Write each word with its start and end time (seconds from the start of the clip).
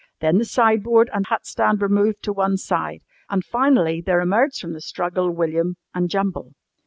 Then 0.19 0.39
the 0.39 0.45
sideboard 0.45 1.11
and 1.13 1.27
hat 1.27 1.45
stand 1.45 1.79
were 1.79 1.87
moved 1.87 2.23
to 2.23 2.33
one 2.33 2.57
side, 2.57 3.01
and 3.29 3.45
finally 3.45 4.01
there 4.01 4.19
emerged 4.19 4.59
from 4.59 4.73
the 4.73 4.81
struggle 4.81 5.29
William 5.29 5.77
and 5.93 6.09
Jumble. 6.09 6.53